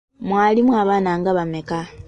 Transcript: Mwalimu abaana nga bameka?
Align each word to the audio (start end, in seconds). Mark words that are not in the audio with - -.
Mwalimu 0.27 0.71
abaana 0.81 1.11
nga 1.19 1.31
bameka? 1.37 1.79